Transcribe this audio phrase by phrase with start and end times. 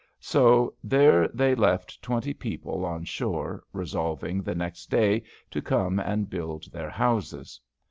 [0.19, 6.27] So there they left twenty people on shore, resolving the next day to come and
[6.27, 7.59] build their houses.